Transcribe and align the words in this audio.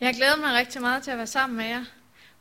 Jeg 0.00 0.14
glæder 0.14 0.36
mig 0.36 0.54
rigtig 0.54 0.80
meget 0.80 1.02
til 1.02 1.10
at 1.10 1.16
være 1.16 1.26
sammen 1.26 1.56
med 1.56 1.64
jer. 1.64 1.84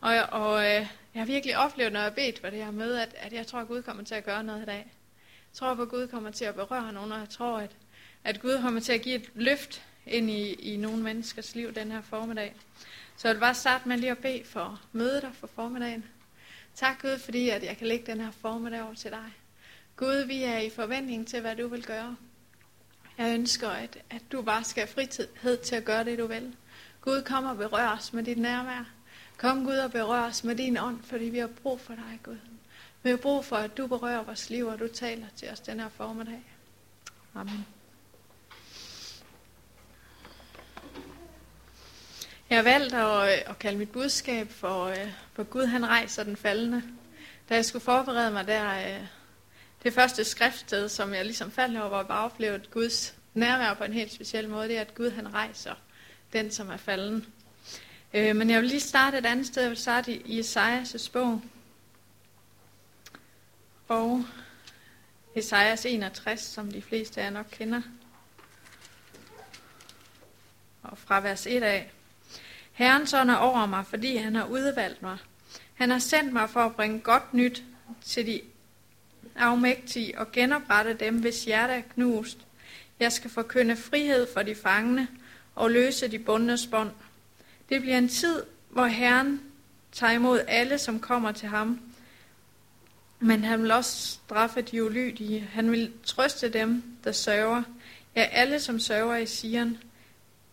Og, 0.01 0.41
og 0.41 0.59
øh, 0.59 0.87
jeg 1.13 1.21
har 1.21 1.25
virkelig 1.25 1.57
oplevet, 1.57 1.93
når 1.93 1.99
jeg 1.99 2.09
har 2.09 2.15
bedt 2.15 2.39
for 2.39 2.49
det 2.49 2.63
her 2.63 2.71
møde, 2.71 3.01
at, 3.01 3.15
at 3.17 3.33
jeg 3.33 3.47
tror, 3.47 3.59
at 3.59 3.67
Gud 3.67 3.81
kommer 3.81 4.03
til 4.03 4.15
at 4.15 4.25
gøre 4.25 4.43
noget 4.43 4.61
i 4.61 4.65
dag. 4.65 4.77
Jeg 4.77 5.53
tror, 5.53 5.71
at 5.71 5.89
Gud 5.89 6.07
kommer 6.07 6.31
til 6.31 6.45
at 6.45 6.55
berøre 6.55 6.93
nogen, 6.93 7.11
og 7.11 7.19
jeg 7.19 7.29
tror, 7.29 7.57
at, 7.57 7.71
at 8.23 8.41
Gud 8.41 8.61
kommer 8.61 8.79
til 8.79 8.93
at 8.93 9.01
give 9.01 9.15
et 9.15 9.29
løft 9.35 9.83
ind 10.05 10.29
i, 10.29 10.53
i 10.53 10.77
nogle 10.77 11.03
menneskers 11.03 11.55
liv 11.55 11.73
den 11.73 11.91
her 11.91 12.01
formiddag. 12.01 12.55
Så 13.17 13.27
jeg 13.27 13.35
vil 13.35 13.39
bare 13.39 13.55
starte 13.55 13.87
med 13.87 13.97
lige 13.97 14.11
at 14.11 14.17
bede 14.17 14.43
for 14.45 14.81
mødet 14.91 15.23
og 15.23 15.35
for 15.35 15.47
formiddagen. 15.47 16.05
Tak 16.75 17.01
Gud, 17.01 17.19
fordi 17.19 17.49
at 17.49 17.63
jeg 17.63 17.77
kan 17.77 17.87
lægge 17.87 18.05
den 18.05 18.21
her 18.21 18.31
formiddag 18.31 18.81
over 18.83 18.93
til 18.93 19.11
dig. 19.11 19.33
Gud, 19.95 20.25
vi 20.25 20.43
er 20.43 20.57
i 20.59 20.69
forventning 20.69 21.27
til, 21.27 21.41
hvad 21.41 21.55
du 21.55 21.67
vil 21.67 21.85
gøre. 21.85 22.15
Jeg 23.17 23.33
ønsker, 23.33 23.69
at, 23.69 23.97
at 24.09 24.21
du 24.31 24.41
bare 24.41 24.63
skal 24.63 24.81
have 24.81 24.93
fritid 24.93 25.27
til 25.57 25.75
at 25.75 25.85
gøre 25.85 26.03
det, 26.03 26.19
du 26.19 26.27
vil. 26.27 26.55
Gud, 27.01 27.21
kom 27.21 27.45
og 27.45 27.57
berør 27.57 27.89
os 27.89 28.13
med 28.13 28.23
dit 28.23 28.37
nærvær. 28.37 28.85
Kom 29.37 29.65
Gud 29.65 29.75
og 29.75 29.91
berør 29.91 30.21
os 30.21 30.43
med 30.43 30.55
din 30.55 30.77
ånd, 30.77 31.03
fordi 31.03 31.25
vi 31.25 31.39
har 31.39 31.47
brug 31.47 31.79
for 31.79 31.93
dig, 31.93 32.19
Gud. 32.23 32.37
Vi 33.03 33.09
har 33.09 33.17
brug 33.17 33.45
for, 33.45 33.55
at 33.55 33.77
du 33.77 33.87
berører 33.87 34.23
vores 34.23 34.49
liv, 34.49 34.67
og 34.67 34.79
du 34.79 34.87
taler 34.87 35.25
til 35.35 35.49
os 35.49 35.59
den 35.59 35.79
her 35.79 35.89
formiddag. 35.89 36.43
Amen. 37.35 37.65
Jeg 42.49 42.57
har 42.57 42.63
valgt 42.63 42.93
at, 42.93 43.33
øh, 43.33 43.49
at 43.49 43.59
kalde 43.59 43.77
mit 43.77 43.91
budskab 43.91 44.51
for, 44.51 44.85
øh, 44.85 45.11
for 45.33 45.43
Gud, 45.43 45.65
han 45.65 45.87
rejser 45.87 46.23
den 46.23 46.37
faldende. 46.37 46.83
Da 47.49 47.55
jeg 47.55 47.65
skulle 47.65 47.83
forberede 47.83 48.31
mig 48.31 48.47
der, 48.47 48.77
øh, 48.77 49.07
det 49.83 49.93
første 49.93 50.23
skriftsted, 50.23 50.89
som 50.89 51.13
jeg 51.13 51.25
ligesom 51.25 51.51
faldt 51.51 51.77
over, 51.77 51.87
hvor 51.87 51.97
jeg 51.97 52.07
bare 52.07 52.25
oplevede 52.25 52.67
Guds 52.71 53.15
nærvær 53.33 53.73
på 53.73 53.83
en 53.83 53.93
helt 53.93 54.13
speciel 54.13 54.49
måde, 54.49 54.67
det 54.67 54.77
er, 54.77 54.81
at 54.81 54.95
Gud 54.95 55.09
han 55.09 55.33
rejser 55.33 55.73
den, 56.33 56.51
som 56.51 56.69
er 56.69 56.77
falden. 56.77 57.25
Øh, 58.13 58.35
men 58.35 58.49
jeg 58.49 58.61
vil 58.61 58.69
lige 58.69 58.79
starte 58.79 59.17
et 59.17 59.25
andet 59.25 59.47
sted. 59.47 59.61
Jeg 59.61 59.69
vil 59.69 59.77
starte 59.77 60.27
i 60.27 60.39
Esajas 60.39 61.09
bog. 61.09 61.41
Og 63.87 64.25
Esajas 65.35 65.85
61, 65.85 66.41
som 66.41 66.71
de 66.71 66.81
fleste 66.81 67.21
af 67.21 67.25
jer 67.25 67.29
nok 67.29 67.45
kender. 67.51 67.81
Og 70.83 70.97
fra 70.97 71.19
vers 71.19 71.47
1 71.47 71.63
af. 71.63 71.91
Herrens 72.71 73.13
ånd 73.13 73.29
er 73.29 73.35
over 73.35 73.65
mig, 73.65 73.85
fordi 73.85 74.15
han 74.15 74.35
har 74.35 74.45
udvalgt 74.45 75.01
mig. 75.01 75.17
Han 75.73 75.89
har 75.89 75.99
sendt 75.99 76.33
mig 76.33 76.49
for 76.49 76.59
at 76.59 76.75
bringe 76.75 76.99
godt 76.99 77.33
nyt 77.33 77.63
til 78.01 78.25
de 78.25 78.41
afmægtige 79.35 80.19
og 80.19 80.31
genoprette 80.31 80.93
dem, 80.93 81.21
hvis 81.21 81.45
hjerte 81.45 81.73
er 81.73 81.81
knust. 81.81 82.37
Jeg 82.99 83.11
skal 83.11 83.29
forkynde 83.29 83.75
frihed 83.75 84.27
for 84.33 84.41
de 84.41 84.55
fangne 84.55 85.07
og 85.59 85.71
løse 85.71 86.07
de 86.07 86.19
bundnes 86.19 86.67
bånd. 86.67 86.91
Det 87.69 87.81
bliver 87.81 87.97
en 87.97 88.09
tid, 88.09 88.43
hvor 88.69 88.85
Herren 88.85 89.41
tager 89.91 90.13
imod 90.13 90.41
alle, 90.47 90.77
som 90.77 90.99
kommer 90.99 91.31
til 91.31 91.49
ham. 91.49 91.79
Men 93.19 93.43
han 93.43 93.61
vil 93.61 93.71
også 93.71 94.07
straffe 94.07 94.61
de 94.61 94.83
ulydige. 94.83 95.39
Han 95.39 95.71
vil 95.71 95.93
trøste 96.03 96.49
dem, 96.49 96.83
der 97.03 97.11
sørger. 97.11 97.63
Ja, 98.15 98.21
alle, 98.21 98.59
som 98.59 98.79
sørger 98.79 99.17
i 99.17 99.25
Sion, 99.25 99.77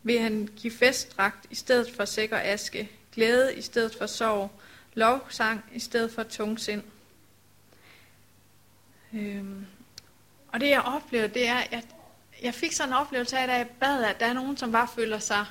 vil 0.02 0.18
han 0.18 0.48
give 0.56 0.72
festdragt 0.72 1.46
i 1.50 1.54
stedet 1.54 1.94
for 1.96 2.04
sikker 2.04 2.38
aske, 2.42 2.90
glæde 3.14 3.54
i 3.54 3.62
stedet 3.62 3.94
for 3.94 4.06
sorg, 4.06 4.50
lovsang 4.94 5.64
i 5.74 5.80
stedet 5.80 6.12
for 6.12 6.22
tungsind. 6.22 6.82
Øhm, 9.14 9.66
og 10.48 10.60
det 10.60 10.68
jeg 10.68 10.80
oplever, 10.80 11.26
det 11.26 11.48
er, 11.48 11.62
at 11.70 11.95
jeg 12.42 12.54
fik 12.54 12.72
sådan 12.72 12.92
en 12.92 12.98
oplevelse 12.98 13.38
af, 13.38 13.46
da 13.46 13.54
jeg 13.54 13.68
bad, 13.80 14.04
at 14.04 14.20
der 14.20 14.26
er 14.26 14.32
nogen, 14.32 14.56
som 14.56 14.72
bare 14.72 14.88
føler 14.88 15.18
sig 15.18 15.46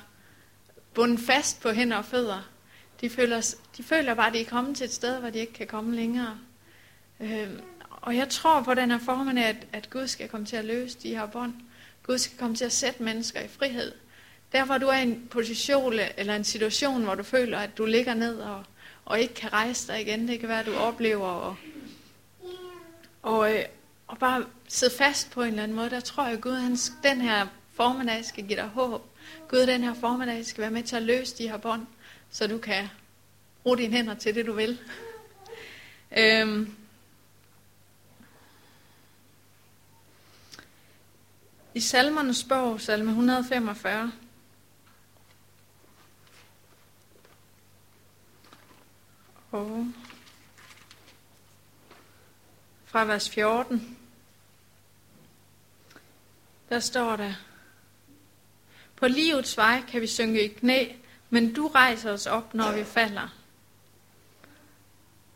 bundet 0.94 1.20
fast 1.20 1.60
på 1.60 1.70
hænder 1.70 1.96
og 1.96 2.04
fødder. 2.04 2.48
De 3.00 3.10
føler, 3.10 3.54
de 3.76 3.82
føler 3.82 4.14
bare, 4.14 4.26
at 4.26 4.32
de 4.32 4.40
er 4.40 4.44
kommet 4.44 4.76
til 4.76 4.84
et 4.84 4.92
sted, 4.92 5.20
hvor 5.20 5.30
de 5.30 5.38
ikke 5.38 5.52
kan 5.52 5.66
komme 5.66 5.96
længere. 5.96 6.38
Øhm, 7.20 7.60
og 7.90 8.16
jeg 8.16 8.28
tror 8.28 8.62
på 8.62 8.74
den 8.74 8.90
her 8.90 8.98
formand, 8.98 9.38
at, 9.38 9.56
at 9.72 9.90
Gud 9.90 10.06
skal 10.06 10.28
komme 10.28 10.46
til 10.46 10.56
at 10.56 10.64
løse 10.64 10.98
de 11.02 11.08
her 11.08 11.26
bånd. 11.26 11.54
Gud 12.02 12.18
skal 12.18 12.38
komme 12.38 12.56
til 12.56 12.64
at 12.64 12.72
sætte 12.72 13.02
mennesker 13.02 13.40
i 13.40 13.48
frihed. 13.48 13.92
Der 14.52 14.64
hvor 14.64 14.78
du 14.78 14.86
er 14.86 14.98
i 14.98 15.02
en 15.02 15.28
position 15.30 15.92
eller 16.16 16.36
en 16.36 16.44
situation, 16.44 17.04
hvor 17.04 17.14
du 17.14 17.22
føler, 17.22 17.58
at 17.58 17.78
du 17.78 17.84
ligger 17.84 18.14
ned 18.14 18.38
og, 18.40 18.64
og 19.04 19.20
ikke 19.20 19.34
kan 19.34 19.52
rejse 19.52 19.92
dig 19.92 20.00
igen. 20.00 20.28
Det 20.28 20.40
kan 20.40 20.48
være, 20.48 20.60
at 20.60 20.66
du 20.66 20.74
oplever 20.74 21.26
og, 21.26 21.56
og, 23.22 23.50
og 24.06 24.18
bare 24.18 24.44
sidde 24.68 24.94
fast 24.98 25.30
på 25.30 25.42
en 25.42 25.48
eller 25.48 25.62
anden 25.62 25.76
måde. 25.76 25.90
Der 25.90 26.00
tror 26.00 26.24
jeg, 26.24 26.32
at 26.32 26.40
Gud, 26.40 26.54
han, 26.54 26.76
den 27.02 27.20
her 27.20 27.46
formiddag 27.74 28.24
skal 28.24 28.46
give 28.46 28.58
dig 28.58 28.68
håb. 28.68 29.10
Gud, 29.48 29.66
den 29.66 29.82
her 29.82 29.94
formiddag 29.94 30.46
skal 30.46 30.62
være 30.62 30.70
med 30.70 30.82
til 30.82 30.96
at 30.96 31.02
løse 31.02 31.38
de 31.38 31.48
her 31.48 31.56
bånd, 31.56 31.86
så 32.30 32.46
du 32.46 32.58
kan 32.58 32.88
bruge 33.62 33.78
dine 33.78 33.96
hænder 33.96 34.14
til 34.14 34.34
det, 34.34 34.46
du 34.46 34.52
vil. 34.52 34.78
øhm. 36.18 36.74
I 41.74 41.80
salmernes 41.80 42.44
bog, 42.44 42.80
salme 42.80 43.10
145, 43.10 44.12
og 49.50 49.86
fra 52.86 53.04
vers 53.04 53.30
14, 53.30 53.96
der 56.68 56.80
står 56.80 57.16
der, 57.16 57.32
på 58.96 59.08
livets 59.08 59.56
vej 59.56 59.82
kan 59.88 60.00
vi 60.00 60.06
synge 60.06 60.42
i 60.42 60.48
knæ, 60.48 60.92
men 61.30 61.52
du 61.52 61.68
rejser 61.68 62.12
os 62.12 62.26
op, 62.26 62.54
når 62.54 62.72
vi 62.72 62.84
falder. 62.84 63.34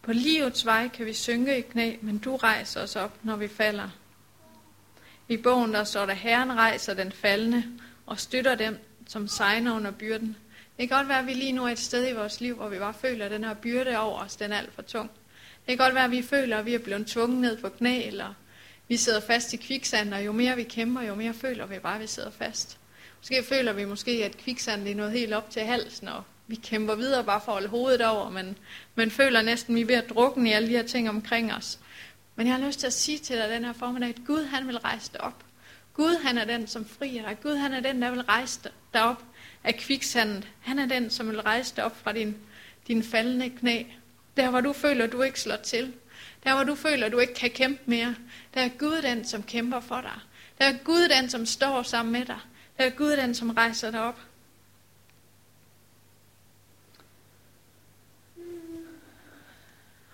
På 0.03 0.13
livets 0.13 0.67
vej 0.67 0.89
kan 0.89 1.07
vi 1.07 1.13
synge 1.13 1.59
i 1.59 1.61
knæ, 1.61 1.97
men 2.01 2.19
du 2.19 2.37
rejser 2.37 2.83
os 2.83 2.97
op, 2.97 3.19
når 3.23 3.37
vi 3.37 3.49
falder. 3.49 3.89
I 5.29 5.37
bogen 5.37 5.75
der 5.75 5.85
står 5.85 6.07
der, 6.07 6.15
Herren 6.15 6.53
rejser 6.53 6.95
den 6.95 7.13
faldende 7.13 7.65
og 8.07 8.21
støtter 8.21 8.55
dem, 8.55 8.79
som 9.07 9.29
sejner 9.29 9.77
under 9.77 9.91
byrden. 9.91 10.37
Det 10.79 10.89
kan 10.89 10.99
godt 10.99 11.09
være, 11.09 11.19
at 11.19 11.27
vi 11.27 11.33
lige 11.33 11.53
nu 11.53 11.65
er 11.65 11.69
et 11.69 11.79
sted 11.79 12.09
i 12.09 12.13
vores 12.13 12.41
liv, 12.41 12.55
hvor 12.55 12.69
vi 12.69 12.79
bare 12.79 12.95
føler, 12.95 13.25
at 13.25 13.31
den 13.31 13.45
her 13.45 13.55
byrde 13.55 13.99
over 13.99 14.21
os, 14.21 14.37
den 14.37 14.53
er 14.53 14.59
alt 14.59 14.75
for 14.75 14.83
tung. 14.83 15.11
Det 15.67 15.79
kan 15.79 15.87
godt 15.87 15.95
være, 15.95 16.05
at 16.05 16.11
vi 16.11 16.23
føler, 16.23 16.59
at 16.59 16.67
vi 16.67 16.75
er 16.75 16.79
blevet 16.79 17.07
tvunget 17.07 17.41
ned 17.41 17.57
på 17.57 17.69
knæ, 17.69 18.07
eller 18.07 18.35
vi 18.91 18.97
sidder 18.97 19.21
fast 19.21 19.53
i 19.53 19.57
kviksand, 19.57 20.15
og 20.15 20.27
jo 20.27 20.33
mere 20.33 20.57
vi 20.57 20.63
kæmper, 20.63 21.03
jo 21.03 21.15
mere 21.15 21.35
føler 21.35 21.67
vi 21.67 21.79
bare, 21.79 21.95
at 21.95 22.01
vi 22.01 22.07
sidder 22.07 22.31
fast. 22.31 22.79
Måske 23.19 23.45
føler 23.49 23.73
vi 23.73 23.85
måske, 23.85 24.11
at 24.25 24.37
kviksand 24.37 24.89
er 24.89 24.95
noget 24.95 25.13
helt 25.13 25.33
op 25.33 25.51
til 25.51 25.63
halsen, 25.63 26.09
og 26.09 26.23
vi 26.47 26.55
kæmper 26.55 26.95
videre 26.95 27.25
bare 27.25 27.41
for 27.45 27.53
at 27.53 27.55
holde 27.55 27.69
hovedet 27.69 28.07
over, 28.07 28.31
men 28.31 28.59
man 28.95 29.11
føler 29.11 29.43
næsten, 29.43 29.75
at 29.75 29.77
vi 29.77 29.81
er 29.81 29.87
ved 29.87 29.95
at 29.95 30.09
drukne 30.11 30.51
i 30.51 30.53
alle 30.53 30.69
de 30.69 30.73
her 30.73 30.83
ting 30.83 31.09
omkring 31.09 31.55
os. 31.55 31.79
Men 32.37 32.47
jeg 32.47 32.57
har 32.57 32.67
lyst 32.67 32.81
til 32.81 32.87
at 32.87 32.93
sige 32.93 33.19
til 33.19 33.37
dig 33.37 33.49
den 33.49 33.65
her 33.65 33.73
formiddag, 33.73 34.09
at 34.09 34.27
Gud 34.27 34.45
han 34.45 34.67
vil 34.67 34.79
rejse 34.79 35.13
dig 35.13 35.21
op. 35.21 35.45
Gud 35.95 36.23
han 36.23 36.39
er 36.39 36.45
den, 36.45 36.67
som 36.67 36.85
frier 36.85 37.29
dig. 37.29 37.37
Gud 37.43 37.57
han 37.57 37.73
er 37.73 37.81
den, 37.81 38.03
der 38.03 38.11
vil 38.11 38.21
rejse 38.21 38.61
dig 38.95 39.03
op 39.03 39.25
af 39.65 39.77
kviksandet. 39.77 40.49
Han 40.61 40.79
er 40.79 40.87
den, 40.87 41.11
som 41.11 41.29
vil 41.29 41.41
rejse 41.41 41.77
dig 41.77 41.85
op 41.85 41.97
fra 42.03 42.13
din, 42.13 42.37
din 42.89 43.03
faldende 43.03 43.51
knæ. 43.51 43.83
Der 44.37 44.51
hvor 44.51 44.61
du 44.61 44.73
føler, 44.73 45.05
at 45.05 45.13
du 45.13 45.23
ikke 45.23 45.41
slår 45.41 45.57
til. 45.57 45.93
Der 46.45 46.55
hvor 46.55 46.65
du 46.65 46.75
føler, 46.75 47.07
at 47.07 47.13
du 47.13 47.19
ikke 47.19 47.35
kan 47.35 47.51
kæmpe 47.51 47.83
mere. 47.87 48.17
Der 48.55 48.61
er 48.61 48.69
Gud 48.69 49.03
den, 49.03 49.25
som 49.25 49.43
kæmper 49.43 49.81
for 49.81 50.01
dig. 50.01 50.21
Der 50.59 50.65
er 50.65 50.79
Gud 50.85 51.09
den, 51.09 51.31
som 51.31 51.47
står 51.47 51.83
sammen 51.83 52.13
med 52.13 52.25
dig. 52.25 52.39
Der 52.79 52.85
er 52.85 52.91
Gud 52.91 53.17
den, 53.17 53.35
som 53.35 53.51
rejser 53.51 53.91
dig 53.91 54.01
op. 54.01 54.21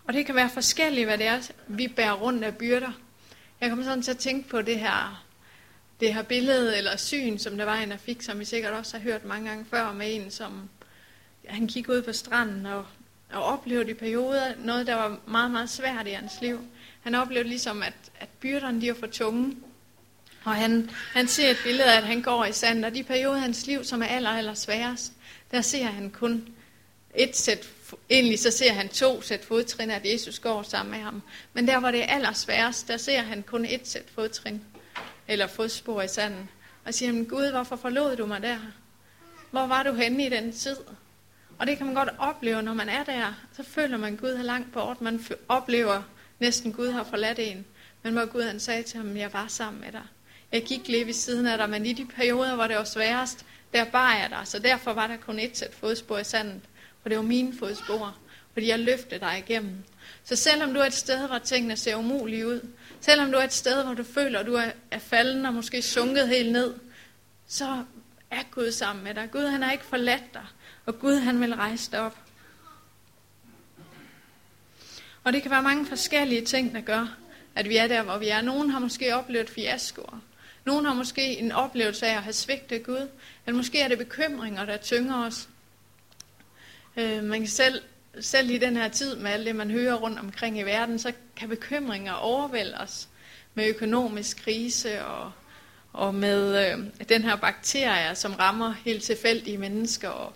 Og 0.06 0.14
det 0.14 0.26
kan 0.26 0.34
være 0.34 0.50
forskelligt, 0.50 1.06
hvad 1.06 1.18
det 1.18 1.26
er, 1.26 1.50
vi 1.68 1.88
bærer 1.88 2.12
rundt 2.12 2.44
af 2.44 2.56
byrder. 2.56 2.92
Jeg 3.60 3.68
kommer 3.68 3.84
sådan 3.84 4.02
til 4.02 4.10
at 4.10 4.18
tænke 4.18 4.48
på 4.48 4.62
det 4.62 4.78
her, 4.80 5.26
det 6.00 6.14
her 6.14 6.22
billede 6.22 6.78
eller 6.78 6.96
syn, 6.96 7.38
som 7.38 7.56
der 7.56 7.64
var 7.64 7.76
en, 7.76 7.90
der 7.90 7.96
fik, 7.96 8.22
som 8.22 8.38
vi 8.38 8.44
sikkert 8.44 8.72
også 8.72 8.96
har 8.96 9.02
hørt 9.04 9.24
mange 9.24 9.48
gange 9.48 9.64
før 9.64 9.92
med 9.92 10.14
en, 10.14 10.30
som 10.30 10.68
han 11.48 11.68
kiggede 11.68 11.98
ud 11.98 12.02
på 12.02 12.12
stranden 12.12 12.66
og, 12.66 12.86
og 13.36 13.44
oplevede 13.44 13.90
i 13.90 13.94
perioder 13.94 14.52
noget, 14.58 14.86
der 14.86 14.94
var 14.94 15.18
meget, 15.26 15.50
meget 15.50 15.70
svært 15.70 16.06
i 16.06 16.10
hans 16.10 16.32
liv. 16.40 16.60
Han 17.02 17.14
oplevede 17.14 17.48
ligesom, 17.48 17.82
at, 17.82 17.94
at 18.20 18.28
byrderne 18.40 18.80
de 18.80 18.88
var 18.88 18.94
for 18.94 19.06
tunge. 19.06 19.56
Og 20.44 20.54
han, 20.54 20.90
han 21.12 21.28
ser 21.28 21.50
et 21.50 21.56
billede 21.64 21.92
af, 21.92 21.96
at 21.96 22.06
han 22.06 22.22
går 22.22 22.44
i 22.44 22.52
sand, 22.52 22.84
og 22.84 22.94
de 22.94 23.04
perioder 23.04 23.34
af 23.34 23.40
hans 23.40 23.66
liv, 23.66 23.84
som 23.84 24.02
er 24.02 24.06
aller, 24.06 24.30
aller 24.30 24.54
sværest, 24.54 25.12
der 25.50 25.60
ser 25.60 25.84
han 25.84 26.10
kun 26.10 26.48
et 27.14 27.36
sæt, 27.36 27.68
egentlig 28.10 28.38
så 28.38 28.50
ser 28.50 28.72
han 28.72 28.88
to 28.88 29.22
sæt 29.22 29.44
fodtrin, 29.44 29.90
at 29.90 30.12
Jesus 30.12 30.38
går 30.38 30.62
sammen 30.62 30.90
med 30.90 31.00
ham. 31.00 31.22
Men 31.52 31.68
der, 31.68 31.80
hvor 31.80 31.90
det 31.90 32.02
er 32.02 32.06
allersværest, 32.06 32.88
der 32.88 32.96
ser 32.96 33.22
han 33.22 33.42
kun 33.42 33.64
et 33.64 33.88
sæt 33.88 34.04
fodtrin, 34.14 34.62
eller 35.28 35.46
fodspor 35.46 36.02
i 36.02 36.08
sanden. 36.08 36.48
Og 36.84 36.94
siger 36.94 37.12
han, 37.12 37.24
Gud, 37.24 37.50
hvorfor 37.50 37.76
forlod 37.76 38.16
du 38.16 38.26
mig 38.26 38.42
der? 38.42 38.58
Hvor 39.50 39.66
var 39.66 39.82
du 39.82 39.92
henne 39.92 40.26
i 40.26 40.28
den 40.28 40.52
tid? 40.52 40.76
Og 41.58 41.66
det 41.66 41.76
kan 41.76 41.86
man 41.86 41.94
godt 41.94 42.08
opleve, 42.18 42.62
når 42.62 42.74
man 42.74 42.88
er 42.88 43.04
der. 43.04 43.32
Så 43.52 43.62
føler 43.62 43.96
man, 43.96 44.12
at 44.12 44.20
Gud 44.20 44.28
er 44.28 44.42
langt 44.42 44.72
bort. 44.72 45.00
Man 45.00 45.24
oplever 45.48 46.02
næsten, 46.38 46.70
at 46.70 46.76
Gud 46.76 46.90
har 46.90 47.04
forladt 47.04 47.38
en. 47.38 47.66
Men 48.02 48.12
hvor 48.12 48.26
Gud 48.26 48.42
han 48.42 48.60
sagde 48.60 48.82
til 48.82 48.96
ham, 48.96 49.16
jeg 49.16 49.32
var 49.32 49.46
sammen 49.48 49.80
med 49.80 49.92
dig. 49.92 50.02
Jeg 50.52 50.64
gik 50.64 50.88
lige 50.88 51.06
ved 51.06 51.12
siden 51.12 51.46
af 51.46 51.58
dig, 51.58 51.70
men 51.70 51.86
i 51.86 51.92
de 51.92 52.06
perioder, 52.06 52.54
hvor 52.54 52.66
det 52.66 52.76
var 52.76 52.84
sværest, 52.84 53.46
der 53.72 53.84
bar 53.84 54.14
jeg 54.14 54.30
dig. 54.30 54.40
Så 54.44 54.58
derfor 54.58 54.92
var 54.92 55.06
der 55.06 55.16
kun 55.16 55.38
et 55.38 55.56
sæt 55.56 55.74
fodspor 55.74 56.18
i 56.18 56.24
sandet, 56.24 56.60
for 57.02 57.08
det 57.08 57.18
var 57.18 57.24
mine 57.24 57.58
fodspor, 57.58 58.16
fordi 58.52 58.68
jeg 58.68 58.78
løftede 58.78 59.20
dig 59.20 59.44
igennem. 59.48 59.76
Så 60.24 60.36
selvom 60.36 60.74
du 60.74 60.80
er 60.80 60.84
et 60.84 60.94
sted, 60.94 61.28
hvor 61.28 61.38
tingene 61.38 61.76
ser 61.76 61.96
umulige 61.96 62.46
ud, 62.46 62.60
selvom 63.00 63.32
du 63.32 63.38
er 63.38 63.42
et 63.42 63.52
sted, 63.52 63.84
hvor 63.84 63.94
du 63.94 64.04
føler, 64.04 64.38
at 64.38 64.46
du 64.46 64.54
er, 64.54 64.70
er 64.90 64.98
falden 64.98 65.46
og 65.46 65.54
måske 65.54 65.82
sunket 65.82 66.28
helt 66.28 66.52
ned, 66.52 66.74
så 67.46 67.84
er 68.30 68.42
Gud 68.50 68.72
sammen 68.72 69.04
med 69.04 69.14
dig. 69.14 69.28
Gud 69.32 69.46
han 69.46 69.62
har 69.62 69.72
ikke 69.72 69.84
forladt 69.84 70.34
dig, 70.34 70.46
og 70.86 70.98
Gud 70.98 71.14
han 71.14 71.40
vil 71.40 71.54
rejse 71.54 71.90
dig 71.90 72.00
op. 72.00 72.18
Og 75.24 75.32
det 75.32 75.42
kan 75.42 75.50
være 75.50 75.62
mange 75.62 75.86
forskellige 75.86 76.44
ting, 76.44 76.74
der 76.74 76.80
gør, 76.80 77.16
at 77.54 77.68
vi 77.68 77.76
er 77.76 77.86
der, 77.86 78.02
hvor 78.02 78.18
vi 78.18 78.28
er. 78.28 78.40
Nogen 78.40 78.70
har 78.70 78.78
måske 78.78 79.16
oplevet 79.16 79.50
fiaskoer. 79.50 80.20
Nogen 80.64 80.84
har 80.84 80.94
måske 80.94 81.38
en 81.38 81.52
oplevelse 81.52 82.06
af 82.06 82.16
at 82.16 82.22
have 82.22 82.32
svigtet 82.32 82.86
Gud. 82.86 83.08
Eller 83.46 83.56
måske 83.56 83.80
er 83.80 83.88
det 83.88 83.98
bekymringer, 83.98 84.64
der 84.64 84.76
tynger 84.76 85.26
os. 85.26 85.48
Øh, 86.96 87.24
man 87.24 87.40
kan 87.40 87.48
selv, 87.48 87.82
selv 88.20 88.50
i 88.50 88.58
den 88.58 88.76
her 88.76 88.88
tid 88.88 89.16
med 89.16 89.30
alt 89.30 89.46
det, 89.46 89.56
man 89.56 89.70
hører 89.70 89.94
rundt 89.94 90.18
omkring 90.18 90.58
i 90.58 90.62
verden, 90.62 90.98
så 90.98 91.12
kan 91.36 91.48
bekymringer 91.48 92.12
overvælde 92.12 92.74
os 92.78 93.08
med 93.54 93.68
økonomisk 93.68 94.36
krise 94.36 95.04
og, 95.04 95.32
og 95.92 96.14
med 96.14 96.72
øh, 96.72 97.08
den 97.08 97.22
her 97.22 97.36
bakterie, 97.36 98.14
som 98.14 98.32
rammer 98.32 98.72
helt 98.84 99.02
tilfældige 99.02 99.58
mennesker 99.58 100.08
og 100.08 100.32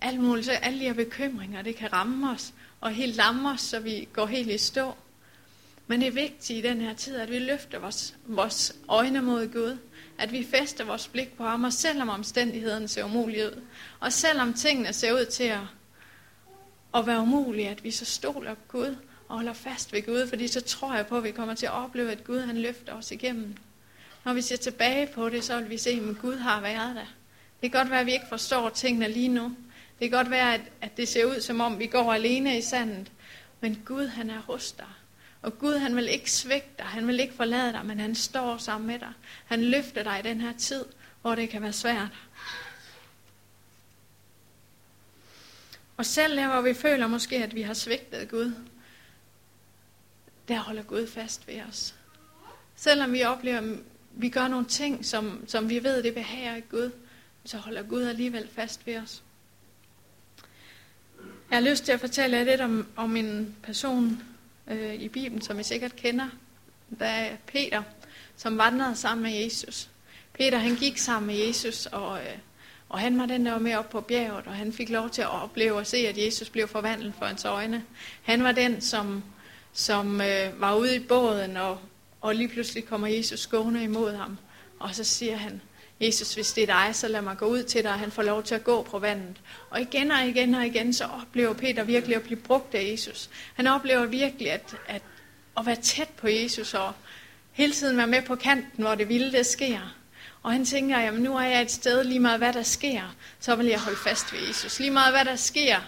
alt 0.00 0.20
muligt. 0.20 0.46
Så 0.46 0.52
alle 0.52 0.78
de 0.78 0.84
her 0.84 0.92
bekymringer, 0.92 1.62
det 1.62 1.76
kan 1.76 1.92
ramme 1.92 2.30
os 2.30 2.52
og 2.80 2.90
helt 2.90 3.16
lamme 3.16 3.50
os, 3.50 3.60
så 3.60 3.80
vi 3.80 4.08
går 4.12 4.26
helt 4.26 4.50
i 4.50 4.58
stå. 4.58 4.94
Men 5.86 6.00
det 6.00 6.08
er 6.08 6.12
vigtigt 6.12 6.58
i 6.58 6.68
den 6.68 6.80
her 6.80 6.94
tid, 6.94 7.16
at 7.16 7.30
vi 7.30 7.38
løfter 7.38 7.78
vores, 7.78 8.16
vores 8.26 8.76
øjne 8.88 9.22
mod 9.22 9.52
Gud. 9.52 9.78
At 10.18 10.32
vi 10.32 10.46
fester 10.50 10.84
vores 10.84 11.08
blik 11.08 11.36
på 11.36 11.44
ham, 11.44 11.64
og 11.64 11.72
selvom 11.72 12.08
omstændighederne 12.08 12.88
ser 12.88 13.04
umulige 13.04 13.46
ud, 13.46 13.62
og 14.00 14.12
selvom 14.12 14.54
tingene 14.54 14.92
ser 14.92 15.12
ud 15.12 15.24
til 15.24 15.44
at, 15.44 15.60
at 16.94 17.06
være 17.06 17.20
umulige, 17.20 17.68
at 17.68 17.84
vi 17.84 17.90
så 17.90 18.04
stoler 18.04 18.54
på 18.54 18.60
Gud 18.68 18.96
og 19.28 19.36
holder 19.36 19.52
fast 19.52 19.92
ved 19.92 20.06
Gud, 20.06 20.26
fordi 20.26 20.48
så 20.48 20.60
tror 20.60 20.94
jeg 20.94 21.06
på, 21.06 21.16
at 21.16 21.24
vi 21.24 21.30
kommer 21.30 21.54
til 21.54 21.66
at 21.66 21.72
opleve, 21.72 22.12
at 22.12 22.24
Gud 22.24 22.40
han 22.40 22.56
løfter 22.56 22.92
os 22.92 23.10
igennem. 23.10 23.56
Når 24.24 24.32
vi 24.32 24.42
ser 24.42 24.56
tilbage 24.56 25.06
på 25.14 25.28
det, 25.28 25.44
så 25.44 25.60
vil 25.60 25.70
vi 25.70 25.78
se, 25.78 25.90
at 25.90 26.18
Gud 26.20 26.36
har 26.36 26.60
været 26.60 26.96
der. 26.96 27.14
Det 27.62 27.72
kan 27.72 27.80
godt 27.80 27.90
være, 27.90 28.00
at 28.00 28.06
vi 28.06 28.12
ikke 28.12 28.28
forstår 28.28 28.68
tingene 28.68 29.08
lige 29.08 29.28
nu. 29.28 29.56
Det 30.00 30.10
kan 30.10 30.18
godt 30.18 30.30
være, 30.30 30.54
at, 30.54 30.60
at 30.80 30.96
det 30.96 31.08
ser 31.08 31.24
ud, 31.24 31.40
som 31.40 31.60
om 31.60 31.78
vi 31.78 31.86
går 31.86 32.12
alene 32.12 32.58
i 32.58 32.62
sandet. 32.62 33.12
Men 33.60 33.82
Gud, 33.84 34.06
han 34.06 34.30
er 34.30 34.40
hos 34.40 34.72
dig. 34.72 34.86
Og 35.42 35.58
Gud, 35.58 35.76
han 35.76 35.96
vil 35.96 36.08
ikke 36.08 36.30
svække 36.30 36.68
dig, 36.78 36.86
han 36.86 37.06
vil 37.06 37.20
ikke 37.20 37.34
forlade 37.34 37.72
dig, 37.72 37.86
men 37.86 38.00
han 38.00 38.14
står 38.14 38.58
sammen 38.58 38.86
med 38.86 38.98
dig. 38.98 39.12
Han 39.46 39.64
løfter 39.64 40.02
dig 40.02 40.20
i 40.24 40.28
den 40.28 40.40
her 40.40 40.52
tid, 40.52 40.84
hvor 41.22 41.34
det 41.34 41.48
kan 41.48 41.62
være 41.62 41.72
svært. 41.72 42.08
Og 45.96 46.06
selv 46.06 46.36
der, 46.36 46.48
hvor 46.48 46.60
vi 46.60 46.74
føler 46.74 47.06
måske, 47.06 47.36
at 47.36 47.54
vi 47.54 47.62
har 47.62 47.74
svigtet 47.74 48.28
Gud, 48.28 48.52
der 50.48 50.58
holder 50.58 50.82
Gud 50.82 51.06
fast 51.06 51.46
ved 51.48 51.60
os. 51.68 51.94
Selvom 52.76 53.12
vi 53.12 53.22
oplever, 53.22 53.58
at 53.58 53.78
vi 54.12 54.28
gør 54.28 54.48
nogle 54.48 54.66
ting, 54.66 55.04
som, 55.04 55.44
som 55.48 55.68
vi 55.68 55.84
ved, 55.84 56.02
det 56.02 56.14
behager 56.14 56.60
Gud, 56.60 56.90
så 57.44 57.58
holder 57.58 57.82
Gud 57.82 58.02
alligevel 58.02 58.48
fast 58.54 58.86
ved 58.86 58.96
os. 58.96 59.22
Jeg 61.50 61.58
har 61.58 61.70
lyst 61.70 61.84
til 61.84 61.92
at 61.92 62.00
fortælle 62.00 62.36
jer 62.36 62.44
lidt 62.44 62.60
om, 62.60 62.86
om 62.96 63.16
en 63.16 63.56
person 63.62 64.22
øh, 64.70 64.94
i 64.94 65.08
Bibelen, 65.08 65.42
som 65.42 65.60
I 65.60 65.62
sikkert 65.62 65.96
kender. 65.96 66.26
Der 66.98 67.06
er 67.06 67.36
Peter, 67.46 67.82
som 68.36 68.58
vandrede 68.58 68.96
sammen 68.96 69.22
med 69.22 69.42
Jesus. 69.42 69.88
Peter 70.32 70.58
han 70.58 70.74
gik 70.76 70.98
sammen 70.98 71.26
med 71.26 71.46
Jesus, 71.46 71.86
og, 71.86 72.18
øh, 72.18 72.38
og 72.88 72.98
han 72.98 73.18
var 73.18 73.26
den, 73.26 73.46
der 73.46 73.52
var 73.52 73.58
med 73.58 73.74
op 73.74 73.90
på 73.90 74.00
bjerget, 74.00 74.46
og 74.46 74.54
han 74.54 74.72
fik 74.72 74.88
lov 74.88 75.10
til 75.10 75.22
at 75.22 75.42
opleve 75.42 75.74
og 75.74 75.86
se, 75.86 75.96
at 75.96 76.18
Jesus 76.18 76.50
blev 76.50 76.68
forvandlet 76.68 77.14
for 77.18 77.26
hans 77.26 77.44
øjne. 77.44 77.84
Han 78.22 78.42
var 78.42 78.52
den, 78.52 78.80
som, 78.80 79.24
som 79.72 80.20
øh, 80.20 80.60
var 80.60 80.76
ude 80.76 80.96
i 80.96 81.00
båden, 81.00 81.56
og, 81.56 81.78
og 82.20 82.34
lige 82.34 82.48
pludselig 82.48 82.84
kommer 82.84 83.06
Jesus 83.06 83.46
gående 83.46 83.84
imod 83.84 84.14
ham. 84.16 84.38
Og 84.78 84.94
så 84.94 85.04
siger 85.04 85.36
han, 85.36 85.60
Jesus, 86.00 86.34
hvis 86.34 86.52
det 86.52 86.62
er 86.62 86.66
dig, 86.66 86.94
så 86.94 87.08
lad 87.08 87.22
mig 87.22 87.36
gå 87.36 87.46
ud 87.46 87.62
til 87.62 87.82
dig, 87.82 87.92
og 87.92 87.98
han 87.98 88.10
får 88.10 88.22
lov 88.22 88.42
til 88.42 88.54
at 88.54 88.64
gå 88.64 88.82
på 88.82 88.98
vandet. 88.98 89.36
Og 89.70 89.80
igen 89.80 90.10
og 90.10 90.26
igen 90.26 90.54
og 90.54 90.66
igen, 90.66 90.92
så 90.92 91.04
oplever 91.04 91.52
Peter 91.52 91.84
virkelig 91.84 92.16
at 92.16 92.22
blive 92.22 92.40
brugt 92.40 92.74
af 92.74 92.90
Jesus. 92.92 93.30
Han 93.54 93.66
oplever 93.66 94.06
virkelig 94.06 94.52
at, 94.52 94.76
at, 94.86 95.02
at 95.58 95.66
være 95.66 95.76
tæt 95.76 96.08
på 96.08 96.28
Jesus, 96.28 96.74
og 96.74 96.92
hele 97.52 97.72
tiden 97.72 97.96
være 97.96 98.06
med 98.06 98.22
på 98.22 98.36
kanten, 98.36 98.84
hvor 98.84 98.94
det 98.94 99.08
vilde 99.08 99.32
det 99.32 99.46
sker. 99.46 99.94
Og 100.42 100.52
han 100.52 100.64
tænker, 100.64 101.00
jamen 101.00 101.22
nu 101.22 101.36
er 101.36 101.44
jeg 101.44 101.62
et 101.62 101.70
sted, 101.70 102.04
lige 102.04 102.20
meget 102.20 102.38
hvad 102.38 102.52
der 102.52 102.62
sker, 102.62 103.16
så 103.40 103.56
vil 103.56 103.66
jeg 103.66 103.80
holde 103.80 103.98
fast 104.04 104.32
ved 104.32 104.40
Jesus. 104.48 104.78
Lige 104.78 104.90
meget 104.90 105.14
hvad 105.14 105.24
der 105.24 105.36
sker, 105.36 105.78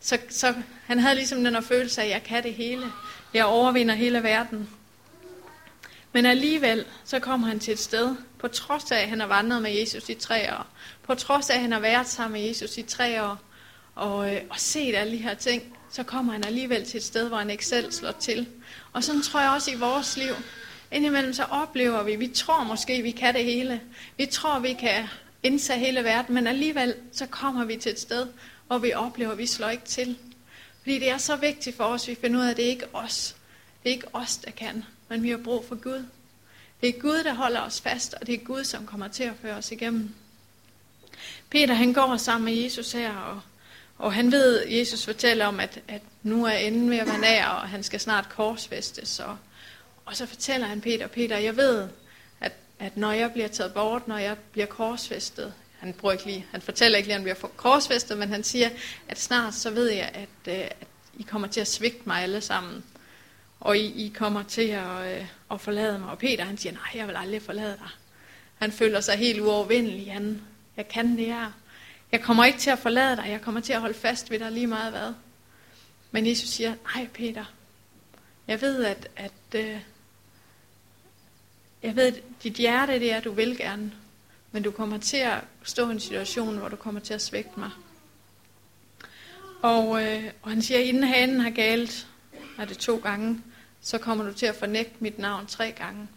så, 0.00 0.18
så 0.28 0.54
han 0.86 0.98
havde 0.98 1.14
ligesom 1.14 1.44
den 1.44 1.54
her 1.54 1.60
følelse 1.60 2.00
af, 2.02 2.06
at 2.06 2.10
jeg 2.10 2.22
kan 2.22 2.42
det 2.42 2.54
hele. 2.54 2.86
Jeg 3.34 3.44
overvinder 3.44 3.94
hele 3.94 4.22
verden. 4.22 4.68
Men 6.14 6.26
alligevel, 6.26 6.84
så 7.04 7.18
kommer 7.18 7.46
han 7.46 7.58
til 7.58 7.72
et 7.72 7.78
sted, 7.78 8.16
på 8.38 8.48
trods 8.48 8.92
af, 8.92 8.96
at 8.96 9.08
han 9.08 9.20
har 9.20 9.26
vandret 9.26 9.62
med 9.62 9.70
Jesus 9.70 10.08
i 10.08 10.14
tre 10.14 10.54
år, 10.54 10.66
på 11.02 11.14
trods 11.14 11.50
af, 11.50 11.54
at 11.54 11.60
han 11.60 11.72
har 11.72 11.80
været 11.80 12.06
sammen 12.06 12.40
med 12.40 12.48
Jesus 12.48 12.78
i 12.78 12.82
tre 12.82 13.22
år, 13.22 13.38
og, 13.94 14.34
øh, 14.34 14.40
og 14.50 14.60
set 14.60 14.94
alle 14.94 15.12
de 15.12 15.22
her 15.22 15.34
ting, 15.34 15.76
så 15.90 16.02
kommer 16.02 16.32
han 16.32 16.44
alligevel 16.44 16.84
til 16.84 16.98
et 16.98 17.04
sted, 17.04 17.28
hvor 17.28 17.36
han 17.36 17.50
ikke 17.50 17.66
selv 17.66 17.92
slår 17.92 18.12
til. 18.12 18.48
Og 18.92 19.04
sådan 19.04 19.22
tror 19.22 19.40
jeg 19.40 19.50
også 19.50 19.70
i 19.70 19.74
vores 19.74 20.16
liv. 20.16 20.34
Indimellem 20.92 21.32
så 21.32 21.44
oplever 21.44 22.02
vi, 22.02 22.16
vi 22.16 22.28
tror 22.28 22.64
måske, 22.64 23.02
vi 23.02 23.10
kan 23.10 23.34
det 23.34 23.44
hele. 23.44 23.80
Vi 24.16 24.26
tror, 24.26 24.58
vi 24.58 24.72
kan 24.72 25.06
indtage 25.42 25.78
hele 25.78 26.04
verden, 26.04 26.34
men 26.34 26.46
alligevel 26.46 26.94
så 27.12 27.26
kommer 27.26 27.64
vi 27.64 27.76
til 27.76 27.92
et 27.92 28.00
sted, 28.00 28.26
hvor 28.66 28.78
vi 28.78 28.92
oplever, 28.92 29.32
at 29.32 29.38
vi 29.38 29.46
slår 29.46 29.68
ikke 29.68 29.84
til. 29.84 30.18
Fordi 30.82 30.98
det 30.98 31.10
er 31.10 31.18
så 31.18 31.36
vigtigt 31.36 31.76
for 31.76 31.84
os, 31.84 32.02
at 32.02 32.08
vi 32.08 32.14
finder 32.20 32.40
ud 32.40 32.44
af, 32.44 32.50
at 32.50 32.56
det 32.56 32.64
er 32.64 32.70
ikke 32.70 32.86
os. 32.92 33.36
Det 33.82 33.88
er 33.88 33.94
ikke 33.94 34.14
os, 34.14 34.36
der 34.36 34.50
kan 34.50 34.84
men 35.08 35.22
vi 35.22 35.30
har 35.30 35.36
brug 35.36 35.64
for 35.68 35.74
Gud. 35.74 36.04
Det 36.80 36.88
er 36.88 37.00
Gud, 37.00 37.24
der 37.24 37.34
holder 37.34 37.60
os 37.60 37.80
fast, 37.80 38.14
og 38.20 38.26
det 38.26 38.34
er 38.34 38.44
Gud, 38.44 38.64
som 38.64 38.86
kommer 38.86 39.08
til 39.08 39.24
at 39.24 39.32
føre 39.42 39.54
os 39.54 39.72
igennem. 39.72 40.14
Peter 41.50 41.74
han 41.74 41.92
går 41.92 42.16
sammen 42.16 42.44
med 42.44 42.62
Jesus 42.62 42.92
her, 42.92 43.16
og, 43.16 43.40
og 43.98 44.12
han 44.12 44.32
ved, 44.32 44.66
Jesus 44.66 45.04
fortæller 45.04 45.46
om, 45.46 45.60
at, 45.60 45.80
at 45.88 46.02
nu 46.22 46.44
er 46.44 46.50
enden 46.52 46.90
ved 46.90 46.98
at 46.98 47.06
være 47.06 47.20
nær, 47.20 47.46
og 47.46 47.68
han 47.68 47.82
skal 47.82 48.00
snart 48.00 48.28
korsfæstes. 48.28 49.20
Og, 49.20 49.36
og 50.04 50.16
så 50.16 50.26
fortæller 50.26 50.66
han 50.66 50.80
Peter, 50.80 51.06
Peter, 51.06 51.38
jeg 51.38 51.56
ved, 51.56 51.88
at, 52.40 52.52
at 52.78 52.96
når 52.96 53.12
jeg 53.12 53.32
bliver 53.32 53.48
taget 53.48 53.74
bort, 53.74 54.08
når 54.08 54.18
jeg 54.18 54.36
bliver 54.52 54.66
korsfæstet, 54.66 55.54
han, 55.78 55.92
bruger 55.92 56.12
ikke 56.12 56.24
lige, 56.24 56.46
han 56.50 56.62
fortæller 56.62 56.98
ikke 56.98 57.08
lige, 57.08 57.14
at 57.14 57.20
han 57.20 57.24
bliver 57.24 57.50
korsfæstet, 57.56 58.18
men 58.18 58.28
han 58.28 58.44
siger, 58.44 58.70
at 59.08 59.20
snart 59.20 59.54
så 59.54 59.70
ved 59.70 59.88
jeg, 59.88 60.10
at, 60.14 60.58
øh, 60.58 60.64
at 60.64 60.86
I 61.18 61.22
kommer 61.22 61.48
til 61.48 61.60
at 61.60 61.68
svigte 61.68 62.02
mig 62.06 62.22
alle 62.22 62.40
sammen 62.40 62.84
og 63.64 63.78
I, 63.78 64.06
I 64.06 64.08
kommer 64.08 64.42
til 64.42 64.68
at, 64.68 65.16
øh, 65.16 65.26
at 65.50 65.60
forlade 65.60 65.98
mig. 65.98 66.10
Og 66.10 66.18
Peter 66.18 66.44
han 66.44 66.58
siger, 66.58 66.72
nej, 66.72 66.90
jeg 66.94 67.08
vil 67.08 67.16
aldrig 67.16 67.42
forlade 67.42 67.76
dig. 67.76 67.88
Han 68.58 68.72
føler 68.72 69.00
sig 69.00 69.16
helt 69.16 69.40
uovervindelig. 69.40 70.12
Han, 70.12 70.42
jeg 70.76 70.88
kan 70.88 71.16
det 71.16 71.26
her. 71.26 71.52
Jeg 72.12 72.22
kommer 72.22 72.44
ikke 72.44 72.58
til 72.58 72.70
at 72.70 72.78
forlade 72.78 73.16
dig. 73.16 73.26
Jeg 73.28 73.40
kommer 73.40 73.60
til 73.60 73.72
at 73.72 73.80
holde 73.80 73.94
fast 73.94 74.30
ved 74.30 74.38
dig 74.38 74.52
lige 74.52 74.66
meget 74.66 74.92
hvad. 74.92 75.12
Men 76.10 76.26
Jesus 76.26 76.48
siger, 76.48 76.74
nej 76.94 77.08
Peter, 77.14 77.44
jeg 78.46 78.60
ved, 78.60 78.84
at, 78.84 79.08
at 79.16 79.32
øh, 79.54 79.80
jeg 81.82 81.96
ved, 81.96 82.06
at 82.06 82.22
dit 82.42 82.52
hjerte 82.52 82.92
det 82.92 83.12
er, 83.12 83.16
at 83.16 83.24
du 83.24 83.32
vil 83.32 83.56
gerne. 83.56 83.92
Men 84.52 84.62
du 84.62 84.70
kommer 84.70 84.98
til 84.98 85.16
at 85.16 85.38
stå 85.62 85.88
i 85.88 85.92
en 85.92 86.00
situation, 86.00 86.58
hvor 86.58 86.68
du 86.68 86.76
kommer 86.76 87.00
til 87.00 87.14
at 87.14 87.22
svægte 87.22 87.60
mig. 87.60 87.70
Og, 89.62 90.04
øh, 90.04 90.24
og 90.42 90.50
han 90.50 90.62
siger, 90.62 90.80
inden 90.80 91.04
hanen 91.04 91.40
har 91.40 91.50
galt, 91.50 92.06
er 92.58 92.64
det 92.64 92.78
to 92.78 92.96
gange, 92.96 93.40
så 93.84 93.98
kommer 93.98 94.24
du 94.24 94.32
til 94.32 94.46
at 94.46 94.54
fornægte 94.54 94.94
mit 95.00 95.18
navn 95.18 95.46
tre 95.46 95.72
gange. 95.72 96.08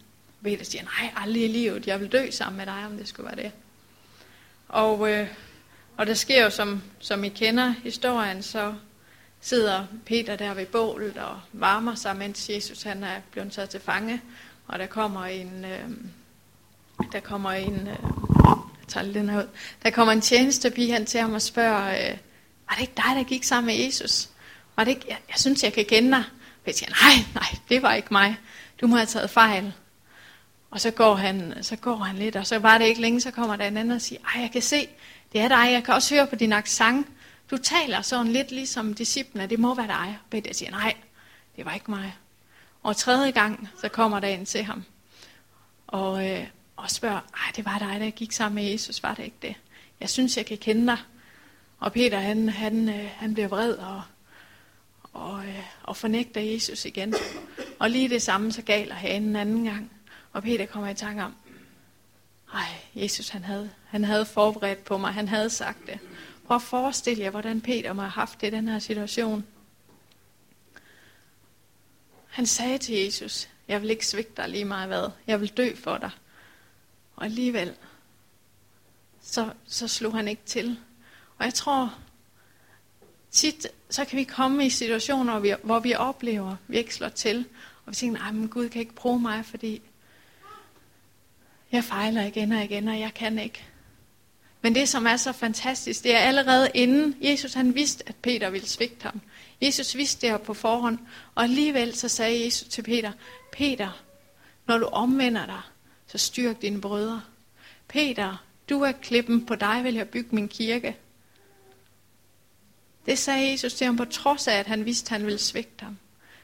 Peter 0.42 0.64
siger, 0.64 0.84
nej, 0.84 1.12
aldrig 1.16 1.44
i 1.44 1.48
livet, 1.48 1.86
jeg 1.86 2.00
vil 2.00 2.12
dø 2.12 2.30
sammen 2.30 2.56
med 2.56 2.66
dig, 2.66 2.86
om 2.86 2.96
det 2.96 3.08
skulle 3.08 3.26
være 3.26 3.44
det. 3.44 3.52
Og, 4.68 5.10
øh, 5.10 5.28
og 5.96 6.06
der 6.06 6.14
sker 6.14 6.44
jo, 6.44 6.50
som, 6.50 6.82
som 6.98 7.24
I 7.24 7.28
kender 7.28 7.68
historien, 7.68 8.42
så 8.42 8.74
sidder 9.40 9.86
Peter 10.06 10.36
der 10.36 10.54
ved 10.54 10.66
bålet 10.66 11.16
og 11.16 11.40
varmer 11.52 11.94
sig, 11.94 12.16
mens 12.16 12.50
Jesus 12.50 12.82
han 12.82 13.04
er 13.04 13.20
blevet 13.30 13.52
taget 13.52 13.70
til 13.70 13.80
fange. 13.80 14.22
Og 14.66 14.78
der 14.78 14.86
kommer 14.86 15.24
en, 15.24 15.64
øh, 15.64 15.90
der 17.12 17.20
kommer 17.20 17.50
en, 17.50 17.88
øh, 17.88 17.96
jeg 18.80 18.88
tager 18.88 19.12
den 19.12 19.28
her 19.28 19.38
ud, 19.38 19.48
der 19.82 19.90
kommer 19.90 20.12
en 20.12 20.20
tjenestepige 20.20 20.92
hen 20.92 21.06
til 21.06 21.20
ham 21.20 21.34
og 21.34 21.42
spørger, 21.42 22.10
øh, 22.10 22.18
var 22.68 22.74
det 22.74 22.80
ikke 22.80 22.96
dig, 22.96 23.16
der 23.16 23.24
gik 23.24 23.44
sammen 23.44 23.66
med 23.66 23.84
Jesus? 23.84 24.28
Var 24.76 24.84
det 24.84 24.90
ikke, 24.90 25.04
jeg, 25.08 25.18
jeg 25.28 25.36
synes, 25.36 25.62
jeg 25.62 25.72
kan 25.72 25.84
kende 25.84 26.10
dig. 26.10 26.24
Jeg 26.68 26.74
siger, 26.74 26.90
nej, 26.90 27.24
nej, 27.34 27.58
det 27.68 27.82
var 27.82 27.94
ikke 27.94 28.08
mig. 28.10 28.36
Du 28.80 28.86
må 28.86 28.96
have 28.96 29.06
taget 29.06 29.30
fejl. 29.30 29.72
Og 30.70 30.80
så 30.80 30.90
går 30.90 31.14
han, 31.14 31.54
så 31.62 31.76
går 31.76 31.96
han 31.96 32.16
lidt, 32.16 32.36
og 32.36 32.46
så 32.46 32.58
var 32.58 32.78
det 32.78 32.84
ikke 32.84 33.00
længe, 33.00 33.20
så 33.20 33.30
kommer 33.30 33.56
der 33.56 33.66
en 33.66 33.76
anden 33.76 33.94
og 33.94 34.00
siger, 34.00 34.20
ej, 34.34 34.40
jeg 34.42 34.50
kan 34.50 34.62
se, 34.62 34.88
det 35.32 35.40
er 35.40 35.48
dig, 35.48 35.72
jeg 35.72 35.84
kan 35.84 35.94
også 35.94 36.14
høre 36.14 36.26
på 36.26 36.36
din 36.36 36.52
accent. 36.52 37.06
Du 37.50 37.56
taler 37.56 38.02
sådan 38.02 38.32
lidt 38.32 38.50
ligesom 38.50 38.94
disciplene, 38.94 39.46
det 39.46 39.58
må 39.58 39.74
være 39.74 39.86
dig. 39.86 40.18
Og 40.24 40.30
Peter 40.30 40.54
siger, 40.54 40.70
nej, 40.70 40.94
det 41.56 41.64
var 41.64 41.74
ikke 41.74 41.90
mig. 41.90 42.16
Og 42.82 42.96
tredje 42.96 43.30
gang, 43.30 43.68
så 43.80 43.88
kommer 43.88 44.20
der 44.20 44.28
en 44.28 44.44
til 44.44 44.64
ham. 44.64 44.84
Og, 45.86 46.30
øh, 46.30 46.46
og 46.76 46.90
spørger, 46.90 47.20
ej, 47.34 47.52
det 47.56 47.64
var 47.64 47.78
dig, 47.78 48.00
der 48.00 48.10
gik 48.10 48.32
sammen 48.32 48.64
med 48.64 48.72
Jesus, 48.72 49.02
var 49.02 49.14
det 49.14 49.24
ikke 49.24 49.36
det? 49.42 49.54
Jeg 50.00 50.10
synes, 50.10 50.36
jeg 50.36 50.46
kan 50.46 50.58
kende 50.58 50.86
dig. 50.86 50.98
Og 51.78 51.92
Peter, 51.92 52.18
han, 52.18 52.48
han, 52.48 52.88
øh, 52.88 53.10
han 53.16 53.34
bliver 53.34 53.48
vred 53.48 53.72
og, 53.72 54.02
og, 55.18 55.46
øh, 55.46 55.64
og 55.82 55.96
fornægter 55.96 56.40
Jesus 56.40 56.84
igen. 56.84 57.14
Og 57.78 57.90
lige 57.90 58.08
det 58.08 58.22
samme, 58.22 58.52
så 58.52 58.62
galer 58.62 58.94
han 58.94 59.22
en 59.22 59.36
anden 59.36 59.64
gang. 59.64 59.90
Og 60.32 60.42
Peter 60.42 60.66
kommer 60.66 60.88
i 60.88 60.94
tanke 60.94 61.22
om, 61.22 61.34
ej, 62.54 62.68
Jesus 62.94 63.28
han 63.28 63.44
havde, 63.44 63.70
han 63.86 64.04
havde 64.04 64.26
forberedt 64.26 64.84
på 64.84 64.98
mig, 64.98 65.12
han 65.12 65.28
havde 65.28 65.50
sagt 65.50 65.86
det. 65.86 65.98
Prøv 66.46 66.54
at 66.54 66.62
forestille 66.62 67.22
jer, 67.22 67.30
hvordan 67.30 67.60
Peter 67.60 67.92
må 67.92 68.02
have 68.02 68.10
haft 68.10 68.40
det 68.40 68.46
i 68.46 68.50
den 68.50 68.68
her 68.68 68.78
situation. 68.78 69.46
Han 72.28 72.46
sagde 72.46 72.78
til 72.78 72.94
Jesus, 72.94 73.48
jeg 73.68 73.82
vil 73.82 73.90
ikke 73.90 74.06
svigte 74.06 74.42
dig 74.42 74.48
lige 74.48 74.64
meget 74.64 74.88
hvad, 74.88 75.10
jeg 75.26 75.40
vil 75.40 75.48
dø 75.48 75.74
for 75.74 75.98
dig. 75.98 76.10
Og 77.16 77.24
alligevel, 77.24 77.74
så, 79.20 79.52
så 79.66 79.88
slog 79.88 80.16
han 80.16 80.28
ikke 80.28 80.42
til. 80.46 80.78
Og 81.38 81.44
jeg 81.44 81.54
tror, 81.54 81.98
tit 83.30 83.66
så 83.90 84.04
kan 84.04 84.18
vi 84.18 84.24
komme 84.24 84.66
i 84.66 84.70
situationer, 84.70 85.32
hvor 85.32 85.40
vi, 85.40 85.54
hvor 85.62 85.78
vi 85.78 85.94
oplever, 85.94 86.50
at 86.50 86.56
vi 86.68 86.76
ikke 86.76 86.94
slår 86.94 87.08
til. 87.08 87.44
Og 87.84 87.90
vi 87.90 87.94
tænker, 87.94 88.18
nej, 88.18 88.32
men 88.32 88.48
Gud 88.48 88.68
kan 88.68 88.80
ikke 88.80 88.94
bruge 88.94 89.20
mig, 89.20 89.44
fordi 89.44 89.82
jeg 91.72 91.84
fejler 91.84 92.22
igen 92.22 92.52
og 92.52 92.64
igen, 92.64 92.88
og 92.88 93.00
jeg 93.00 93.14
kan 93.14 93.38
ikke. 93.38 93.64
Men 94.62 94.74
det, 94.74 94.88
som 94.88 95.06
er 95.06 95.16
så 95.16 95.32
fantastisk, 95.32 96.04
det 96.04 96.14
er 96.14 96.18
allerede 96.18 96.70
inden 96.74 97.16
Jesus 97.20 97.54
han 97.54 97.74
vidste, 97.74 98.08
at 98.08 98.16
Peter 98.16 98.50
ville 98.50 98.68
svigte 98.68 99.02
ham. 99.02 99.20
Jesus 99.60 99.96
vidste 99.96 100.20
det 100.20 100.30
her 100.30 100.38
på 100.38 100.54
forhånd, 100.54 100.98
og 101.34 101.42
alligevel 101.42 101.94
så 101.94 102.08
sagde 102.08 102.44
Jesus 102.44 102.68
til 102.68 102.82
Peter, 102.82 103.12
Peter, 103.52 104.02
når 104.66 104.78
du 104.78 104.86
omvender 104.86 105.46
dig, 105.46 105.60
så 106.06 106.18
styrk 106.18 106.62
dine 106.62 106.80
brødre. 106.80 107.22
Peter, 107.88 108.44
du 108.68 108.80
er 108.82 108.92
klippen, 108.92 109.46
på 109.46 109.54
dig 109.54 109.84
vil 109.84 109.94
jeg 109.94 110.08
bygge 110.08 110.34
min 110.34 110.48
kirke. 110.48 110.96
Det 113.08 113.18
sagde 113.18 113.50
Jesus 113.50 113.74
til 113.74 113.84
ham 113.84 113.96
på 113.96 114.04
trods 114.04 114.48
af, 114.48 114.54
at 114.58 114.66
han 114.66 114.84
vidste, 114.84 115.06
at 115.06 115.18
han 115.18 115.26
ville 115.26 115.38
svigte 115.38 115.84
ham. 115.84 115.98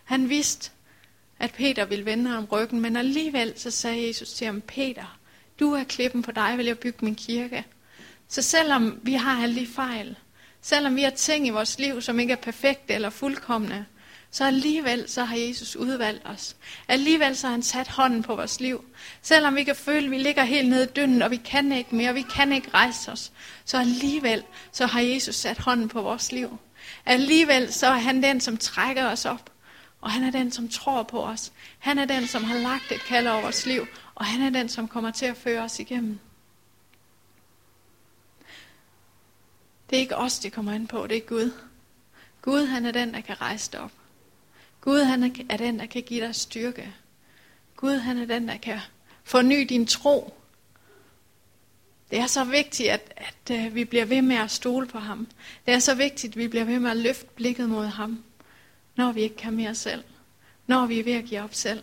Han 0.04 0.28
vidste, 0.28 0.70
at 1.38 1.52
Peter 1.52 1.84
ville 1.84 2.04
vende 2.04 2.30
ham 2.30 2.44
ryggen, 2.44 2.80
men 2.80 2.96
alligevel 2.96 3.52
så 3.56 3.70
sagde 3.70 4.06
Jesus 4.06 4.32
til 4.32 4.44
ham, 4.44 4.60
Peter, 4.60 5.18
du 5.60 5.72
er 5.72 5.84
klippen, 5.84 6.22
på 6.22 6.32
dig 6.32 6.54
vil 6.58 6.66
jeg 6.66 6.78
bygge 6.78 7.04
min 7.04 7.14
kirke. 7.14 7.64
Så 8.28 8.42
selvom 8.42 9.00
vi 9.02 9.12
har 9.12 9.42
alle 9.42 9.60
de 9.60 9.66
fejl, 9.66 10.16
selvom 10.62 10.96
vi 10.96 11.02
har 11.02 11.10
ting 11.10 11.46
i 11.46 11.50
vores 11.50 11.78
liv, 11.78 12.02
som 12.02 12.20
ikke 12.20 12.32
er 12.32 12.36
perfekte 12.36 12.94
eller 12.94 13.10
fuldkommende, 13.10 13.86
så 14.34 14.44
alligevel 14.44 15.08
så 15.08 15.24
har 15.24 15.36
Jesus 15.36 15.76
udvalgt 15.76 16.26
os. 16.26 16.56
Alligevel 16.88 17.36
så 17.36 17.46
har 17.46 17.52
han 17.52 17.62
sat 17.62 17.88
hånden 17.88 18.22
på 18.22 18.34
vores 18.34 18.60
liv. 18.60 18.84
Selvom 19.22 19.54
vi 19.54 19.64
kan 19.64 19.76
føle, 19.76 20.04
at 20.04 20.10
vi 20.10 20.18
ligger 20.18 20.44
helt 20.44 20.68
nede 20.68 20.84
i 20.84 20.92
dynden, 20.96 21.22
og 21.22 21.30
vi 21.30 21.36
kan 21.36 21.72
ikke 21.72 21.94
mere, 21.96 22.14
vi 22.14 22.22
kan 22.22 22.52
ikke 22.52 22.70
rejse 22.74 23.12
os, 23.12 23.32
så 23.64 23.78
alligevel 23.78 24.44
så 24.72 24.86
har 24.86 25.00
Jesus 25.00 25.34
sat 25.34 25.58
hånden 25.58 25.88
på 25.88 26.02
vores 26.02 26.32
liv. 26.32 26.58
Alligevel 27.06 27.72
så 27.72 27.86
er 27.86 27.98
han 27.98 28.22
den, 28.22 28.40
som 28.40 28.56
trækker 28.56 29.06
os 29.06 29.24
op. 29.24 29.52
Og 30.00 30.10
han 30.10 30.24
er 30.24 30.30
den, 30.30 30.52
som 30.52 30.68
tror 30.68 31.02
på 31.02 31.24
os. 31.24 31.52
Han 31.78 31.98
er 31.98 32.04
den, 32.04 32.26
som 32.26 32.44
har 32.44 32.58
lagt 32.58 32.92
et 32.92 33.00
kald 33.00 33.28
over 33.28 33.40
vores 33.40 33.66
liv. 33.66 33.86
Og 34.14 34.24
han 34.24 34.42
er 34.42 34.50
den, 34.50 34.68
som 34.68 34.88
kommer 34.88 35.10
til 35.10 35.26
at 35.26 35.36
føre 35.36 35.62
os 35.62 35.78
igennem. 35.78 36.18
Det 39.90 39.96
er 39.96 40.00
ikke 40.00 40.16
os, 40.16 40.38
det 40.38 40.52
kommer 40.52 40.72
ind 40.72 40.88
på, 40.88 41.06
det 41.06 41.16
er 41.16 41.20
Gud. 41.28 41.52
Gud, 42.42 42.66
han 42.66 42.86
er 42.86 42.92
den, 42.92 43.14
der 43.14 43.20
kan 43.20 43.40
rejse 43.40 43.72
dig 43.72 43.80
op. 43.80 43.92
Gud, 44.84 45.00
han 45.00 45.22
er 45.50 45.56
den, 45.56 45.78
der 45.78 45.86
kan 45.86 46.02
give 46.02 46.26
dig 46.26 46.34
styrke. 46.34 46.94
Gud, 47.76 47.96
han 47.96 48.18
er 48.18 48.24
den, 48.26 48.48
der 48.48 48.56
kan 48.56 48.78
forny 49.22 49.66
din 49.68 49.86
tro. 49.86 50.34
Det 52.10 52.18
er 52.18 52.26
så 52.26 52.44
vigtigt, 52.44 52.90
at, 52.90 53.12
at, 53.16 53.56
øh, 53.56 53.74
vi 53.74 53.84
bliver 53.84 54.04
ved 54.04 54.22
med 54.22 54.36
at 54.36 54.50
stole 54.50 54.86
på 54.86 54.98
ham. 54.98 55.26
Det 55.66 55.74
er 55.74 55.78
så 55.78 55.94
vigtigt, 55.94 56.32
at 56.32 56.36
vi 56.36 56.48
bliver 56.48 56.64
ved 56.64 56.78
med 56.78 56.90
at 56.90 56.96
løfte 56.96 57.26
blikket 57.34 57.68
mod 57.68 57.86
ham, 57.86 58.24
når 58.96 59.12
vi 59.12 59.20
ikke 59.20 59.36
kan 59.36 59.52
mere 59.52 59.74
selv. 59.74 60.04
Når 60.66 60.86
vi 60.86 60.98
er 60.98 61.04
ved 61.04 61.12
at 61.12 61.24
give 61.24 61.42
op 61.42 61.54
selv, 61.54 61.82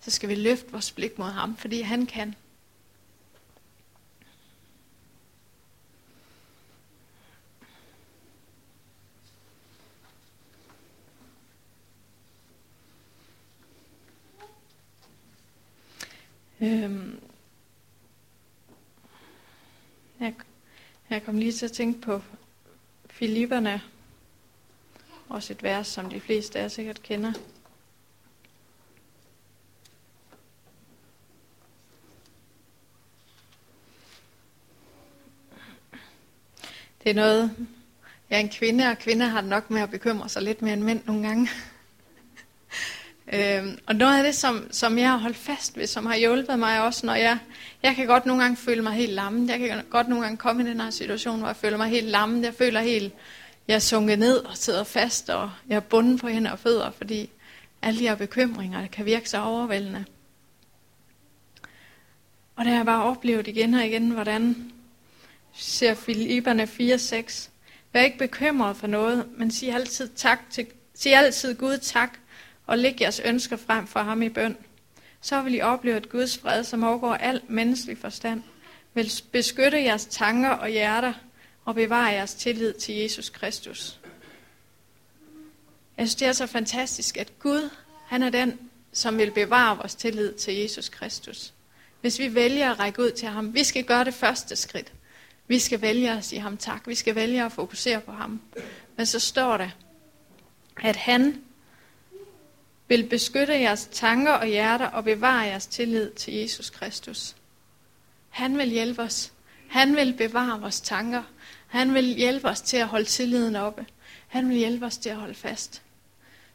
så 0.00 0.10
skal 0.10 0.28
vi 0.28 0.34
løfte 0.34 0.72
vores 0.72 0.92
blik 0.92 1.18
mod 1.18 1.30
ham, 1.30 1.56
fordi 1.56 1.80
han 1.80 2.06
kan. 2.06 2.34
Øhm, 16.60 17.20
jeg, 20.20 20.34
jeg 21.10 21.22
kom 21.24 21.38
lige 21.38 21.52
til 21.52 21.66
at 21.66 21.72
tænke 21.72 22.00
på 22.00 22.22
Filipperne, 23.10 23.82
også 25.28 25.52
et 25.52 25.62
vers, 25.62 25.86
som 25.86 26.10
de 26.10 26.20
fleste 26.20 26.58
af 26.58 26.62
jer 26.62 26.68
sikkert 26.68 27.02
kender. 27.02 27.32
Det 37.04 37.10
er 37.10 37.14
noget, 37.14 37.56
jeg 38.30 38.36
er 38.36 38.40
en 38.40 38.48
kvinde, 38.48 38.86
og 38.90 38.98
kvinder 38.98 39.26
har 39.26 39.40
det 39.40 39.50
nok 39.50 39.70
med 39.70 39.80
at 39.80 39.90
bekymre 39.90 40.28
sig 40.28 40.42
lidt 40.42 40.62
mere 40.62 40.72
end 40.74 40.82
mænd 40.82 41.04
nogle 41.06 41.26
gange. 41.28 41.48
Øhm, 43.32 43.78
og 43.86 43.94
noget 43.94 44.18
af 44.18 44.24
det, 44.24 44.34
som, 44.34 44.68
som 44.70 44.98
jeg 44.98 45.10
har 45.10 45.16
holdt 45.16 45.36
fast 45.36 45.76
ved, 45.76 45.86
som 45.86 46.06
har 46.06 46.16
hjulpet 46.16 46.58
mig 46.58 46.82
også, 46.82 47.06
når 47.06 47.14
jeg, 47.14 47.38
jeg 47.82 47.96
kan 47.96 48.06
godt 48.06 48.26
nogle 48.26 48.42
gange 48.42 48.56
føle 48.56 48.82
mig 48.82 48.92
helt 48.92 49.12
lammet. 49.12 49.50
Jeg 49.50 49.58
kan 49.58 49.84
godt 49.90 50.08
nogle 50.08 50.24
gange 50.24 50.36
komme 50.36 50.62
i 50.62 50.66
den 50.66 50.80
her 50.80 50.90
situation, 50.90 51.38
hvor 51.38 51.46
jeg 51.46 51.56
føler 51.56 51.76
mig 51.76 51.88
helt 51.88 52.06
lammet. 52.06 52.44
Jeg 52.44 52.54
føler 52.54 52.80
helt, 52.80 53.14
jeg 53.68 53.74
er 53.74 53.78
sunket 53.78 54.18
ned 54.18 54.36
og 54.36 54.56
sidder 54.56 54.84
fast, 54.84 55.30
og 55.30 55.50
jeg 55.68 55.76
er 55.76 55.80
bundet 55.80 56.20
på 56.20 56.28
hænder 56.28 56.50
og 56.50 56.58
fødder, 56.58 56.90
fordi 56.90 57.30
alle 57.82 58.00
de 58.00 58.08
her 58.08 58.14
bekymringer 58.14 58.86
kan 58.86 59.06
virke 59.06 59.30
så 59.30 59.40
overvældende. 59.40 60.04
Og 62.56 62.64
det 62.64 62.72
har 62.72 62.78
jeg 62.78 62.86
bare 62.86 63.04
oplevet 63.04 63.48
igen 63.48 63.74
og 63.74 63.86
igen, 63.86 64.10
hvordan 64.10 64.72
ser 65.52 65.94
Filipperne 65.94 66.62
4:6. 66.62 67.48
Vær 67.92 68.02
ikke 68.02 68.18
bekymret 68.18 68.76
for 68.76 68.86
noget, 68.86 69.24
men 69.36 69.50
sig 69.50 69.74
altid 69.74 70.08
tak 70.08 70.38
til, 70.50 70.66
sig 70.94 71.14
altid 71.14 71.54
Gud 71.54 71.78
tak, 71.78 72.18
og 72.68 72.78
læg 72.78 73.00
jeres 73.00 73.20
ønsker 73.24 73.56
frem 73.56 73.86
for 73.86 74.00
ham 74.00 74.22
i 74.22 74.28
bøn. 74.28 74.56
Så 75.20 75.42
vil 75.42 75.54
I 75.54 75.60
opleve, 75.60 75.96
at 75.96 76.08
Guds 76.08 76.38
fred, 76.38 76.64
som 76.64 76.84
overgår 76.84 77.14
al 77.14 77.40
menneskelig 77.48 77.98
forstand, 77.98 78.42
vil 78.94 79.12
beskytte 79.32 79.82
jeres 79.82 80.06
tanker 80.06 80.50
og 80.50 80.68
hjerter 80.68 81.12
og 81.64 81.74
bevare 81.74 82.06
jeres 82.06 82.34
tillid 82.34 82.72
til 82.72 82.94
Jesus 82.94 83.28
Kristus. 83.28 84.00
Jeg 85.96 86.08
synes, 86.08 86.14
det 86.14 86.28
er 86.28 86.32
så 86.32 86.46
fantastisk, 86.46 87.16
at 87.16 87.38
Gud, 87.38 87.70
han 88.06 88.22
er 88.22 88.30
den, 88.30 88.58
som 88.92 89.18
vil 89.18 89.30
bevare 89.30 89.76
vores 89.76 89.94
tillid 89.94 90.32
til 90.32 90.54
Jesus 90.54 90.88
Kristus. 90.88 91.52
Hvis 92.00 92.18
vi 92.18 92.34
vælger 92.34 92.70
at 92.70 92.78
række 92.78 93.02
ud 93.02 93.10
til 93.10 93.28
ham, 93.28 93.54
vi 93.54 93.64
skal 93.64 93.84
gøre 93.84 94.04
det 94.04 94.14
første 94.14 94.56
skridt. 94.56 94.92
Vi 95.46 95.58
skal 95.58 95.80
vælge 95.80 96.10
at 96.10 96.24
sige 96.24 96.40
ham 96.40 96.56
tak. 96.56 96.86
Vi 96.86 96.94
skal 96.94 97.14
vælge 97.14 97.44
at 97.44 97.52
fokusere 97.52 98.00
på 98.00 98.12
ham. 98.12 98.40
Men 98.96 99.06
så 99.06 99.18
står 99.18 99.56
der, 99.56 99.70
at 100.82 100.96
han 100.96 101.42
vil 102.88 103.08
beskytte 103.08 103.54
jeres 103.54 103.88
tanker 103.92 104.32
og 104.32 104.46
hjerter 104.46 104.86
og 104.86 105.04
bevare 105.04 105.40
jeres 105.40 105.66
tillid 105.66 106.10
til 106.10 106.34
Jesus 106.34 106.70
Kristus. 106.70 107.36
Han 108.28 108.58
vil 108.58 108.68
hjælpe 108.68 109.02
os. 109.02 109.32
Han 109.68 109.96
vil 109.96 110.14
bevare 110.18 110.60
vores 110.60 110.80
tanker. 110.80 111.22
Han 111.66 111.94
vil 111.94 112.04
hjælpe 112.04 112.48
os 112.48 112.60
til 112.60 112.76
at 112.76 112.86
holde 112.86 113.04
tilliden 113.04 113.56
oppe. 113.56 113.86
Han 114.28 114.48
vil 114.48 114.56
hjælpe 114.56 114.86
os 114.86 114.98
til 114.98 115.08
at 115.08 115.16
holde 115.16 115.34
fast. 115.34 115.82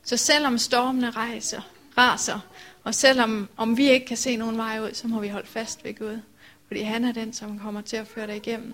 Så 0.04 0.18
selvom 0.18 0.58
stormene 0.58 1.12
rejser, 1.12 1.62
raser, 1.98 2.40
og 2.84 2.96
selvom 2.96 3.50
om 3.58 3.78
vi 3.78 3.90
ikke 3.90 4.06
kan 4.06 4.18
se 4.18 4.36
nogen 4.36 4.58
vej 4.58 4.80
ud, 4.80 4.94
så 4.94 5.08
må 5.08 5.20
vi 5.20 5.28
holde 5.28 5.48
fast 5.48 5.84
ved 5.84 5.96
Gud. 5.96 6.20
Fordi 6.68 6.82
han 6.82 7.04
er 7.04 7.12
den, 7.12 7.34
som 7.34 7.60
kommer 7.60 7.82
til 7.82 7.98
at 7.98 8.08
føre 8.08 8.28
dig 8.28 8.36
igennem. 8.36 8.74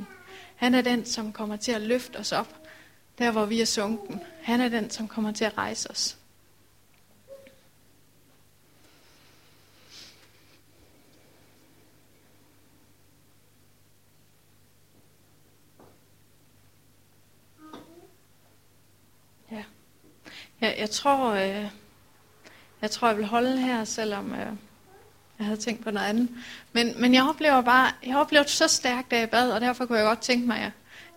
Han 0.56 0.74
er 0.74 0.82
den, 0.82 1.06
som 1.06 1.34
kommer 1.34 1.56
til 1.56 1.72
at 1.72 1.82
løfte 1.82 2.16
os 2.16 2.32
op, 2.32 2.68
der 3.18 3.32
hvor 3.32 3.46
vi 3.46 3.62
er 3.62 3.66
sunken. 3.66 4.22
Han 4.42 4.62
er 4.62 4.70
den, 4.70 4.90
som 4.90 5.08
kommer 5.08 5.32
til 5.32 5.46
at 5.46 5.58
rejse 5.58 5.92
os. 5.92 6.18
Jeg, 20.90 20.94
tror, 20.96 21.32
øh, 21.32 21.66
jeg 22.82 22.92
tror, 22.92 23.08
jeg 23.08 23.18
vil 23.18 23.26
holde 23.26 23.58
her, 23.58 23.84
selvom 23.84 24.34
øh, 24.34 24.48
jeg 25.40 25.46
havde 25.46 25.58
tænkt 25.58 25.84
på 25.84 25.92
noget 25.92 26.08
andet. 26.08 26.30
Men, 26.74 27.02
men 27.02 27.14
jeg 27.14 27.24
oplever 27.24 27.62
bare, 27.62 27.92
jeg 28.06 28.14
har 28.14 28.20
oplevet 28.20 28.50
så 28.50 28.68
stærkt, 28.68 29.12
da 29.12 29.20
jeg 29.20 29.30
bad, 29.30 29.52
og 29.52 29.62
derfor 29.62 29.86
kunne 29.86 29.98
jeg 29.98 30.08
godt 30.08 30.22
tænke 30.22 30.48
mig, 30.48 30.58
at 30.58 30.72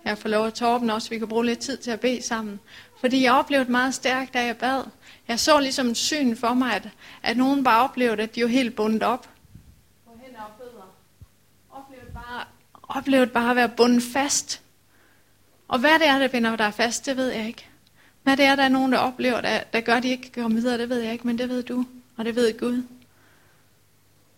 jeg 0.05 0.19
får 0.19 0.29
lov 0.29 0.47
at 0.47 0.55
Torben 0.55 0.91
også, 0.91 1.11
vi 1.11 1.19
kan 1.19 1.29
bruge 1.29 1.45
lidt 1.45 1.59
tid 1.59 1.77
til 1.77 1.91
at 1.91 2.01
bede 2.01 2.23
sammen. 2.23 2.61
Fordi 3.01 3.23
jeg 3.23 3.33
oplevede 3.33 3.71
meget 3.71 3.95
stærkt, 3.95 4.35
da 4.35 4.45
jeg 4.45 4.57
bad. 4.57 4.85
Jeg 5.29 5.41
så 5.41 5.61
ligesom 5.61 5.87
et 5.87 5.97
syn 5.97 6.37
for 6.37 6.55
mig, 6.55 6.75
at, 6.75 6.89
at 7.23 7.37
nogen 7.37 7.65
bare 7.65 7.85
oplevede, 7.85 8.23
at 8.23 8.35
de 8.35 8.43
var 8.43 8.49
helt 8.49 8.77
bundet 8.77 9.03
op. 9.03 9.29
På 10.07 10.13
hænder 10.23 10.41
og 10.41 10.53
fødder. 10.59 10.95
oplevet 12.83 13.33
bare 13.33 13.51
at 13.51 13.57
være 13.57 13.69
bundet 13.69 14.03
fast. 14.13 14.63
Og 15.69 15.79
hvad 15.79 15.99
det 15.99 16.09
er, 16.09 16.19
der 16.19 16.29
binder 16.29 16.57
dig 16.57 16.75
fast, 16.75 17.07
det 17.07 17.17
ved 17.17 17.31
jeg 17.31 17.47
ikke. 17.47 17.72
Hvad 18.23 18.37
det 18.37 18.45
er, 18.45 18.57
der 18.57 18.63
er 18.63 18.69
nogen, 18.69 18.93
der 18.93 18.99
oplever, 18.99 19.41
der, 19.41 19.63
der 19.73 19.81
gør, 19.81 19.95
at 19.95 20.03
de 20.03 20.09
ikke 20.09 20.31
kan 20.31 20.43
komme 20.43 20.61
videre, 20.61 20.79
det 20.79 20.89
ved 20.89 21.01
jeg 21.01 21.13
ikke, 21.13 21.27
men 21.27 21.39
det 21.39 21.49
ved 21.49 21.63
du, 21.63 21.85
og 22.17 22.25
det 22.25 22.37
ved 22.37 22.59
Gud. 22.59 22.83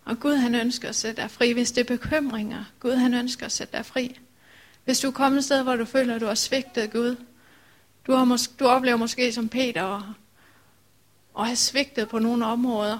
Og 0.05 0.19
Gud 0.19 0.35
han 0.35 0.55
ønsker 0.55 0.89
at 0.89 0.95
sætte 0.95 1.21
dig 1.21 1.31
fri, 1.31 1.51
hvis 1.51 1.71
det 1.71 1.81
er 1.81 1.97
bekymringer. 1.97 2.63
Gud 2.79 2.95
han 2.95 3.13
ønsker 3.13 3.45
at 3.45 3.51
sætte 3.51 3.77
dig 3.77 3.85
fri. 3.85 4.19
Hvis 4.85 4.99
du 4.99 5.07
er 5.07 5.11
kommet 5.11 5.37
et 5.37 5.45
sted, 5.45 5.63
hvor 5.63 5.75
du 5.75 5.85
føler, 5.85 6.15
at 6.15 6.21
du 6.21 6.25
har 6.25 6.35
svigtet 6.35 6.91
Gud. 6.91 7.15
Du, 8.07 8.11
har 8.13 8.25
mås- 8.25 8.57
du 8.59 8.67
oplever 8.67 8.97
måske 8.97 9.33
som 9.33 9.49
Peter 9.49 9.83
at, 9.83 10.03
at 11.39 11.45
have 11.45 11.55
svigtet 11.55 12.09
på 12.09 12.19
nogle 12.19 12.45
områder. 12.45 12.97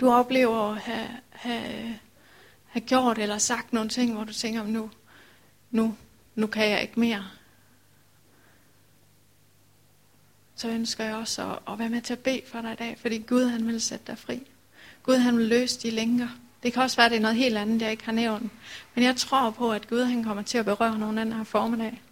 Du 0.00 0.12
oplever 0.12 0.72
at 0.72 0.78
have, 0.78 1.08
have, 1.30 1.98
have 2.66 2.80
gjort 2.80 3.18
eller 3.18 3.38
sagt 3.38 3.72
nogle 3.72 3.90
ting, 3.90 4.14
hvor 4.14 4.24
du 4.24 4.32
tænker, 4.32 4.62
nu, 4.62 4.90
nu, 5.70 5.96
nu 6.34 6.46
kan 6.46 6.70
jeg 6.70 6.82
ikke 6.82 7.00
mere. 7.00 7.24
Så 10.56 10.68
ønsker 10.68 11.04
jeg 11.04 11.14
også 11.14 11.42
at, 11.42 11.72
at 11.72 11.78
være 11.78 11.88
med 11.88 12.00
til 12.00 12.12
at 12.12 12.18
bede 12.18 12.40
for 12.46 12.60
dig 12.60 12.72
i 12.72 12.76
dag, 12.76 12.96
fordi 13.00 13.18
Gud 13.18 13.44
han 13.44 13.66
vil 13.66 13.80
sætte 13.80 14.04
dig 14.06 14.18
fri. 14.18 14.42
Gud 15.02 15.16
han 15.16 15.38
vil 15.38 15.46
løse 15.46 15.80
de 15.80 15.90
lænker. 15.90 16.28
Det 16.62 16.72
kan 16.72 16.82
også 16.82 16.96
være, 16.96 17.06
at 17.06 17.10
det 17.10 17.16
er 17.16 17.22
noget 17.22 17.36
helt 17.36 17.56
andet, 17.56 17.82
jeg 17.82 17.90
ikke 17.90 18.04
har 18.04 18.12
nævnt. 18.12 18.52
Men 18.94 19.04
jeg 19.04 19.16
tror 19.16 19.50
på, 19.50 19.72
at 19.72 19.88
Gud 19.88 20.04
han 20.04 20.24
kommer 20.24 20.42
til 20.42 20.58
at 20.58 20.64
berøre 20.64 20.98
nogen 20.98 21.18
anden 21.18 21.36
her 21.36 21.44
formiddag. 21.44 22.02